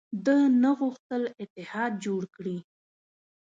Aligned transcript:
ده 0.25 0.37
نه 0.61 0.71
غوښتل 0.79 1.23
اتحاد 1.41 1.91
جوړ 2.05 2.21
کړي. 2.35 2.57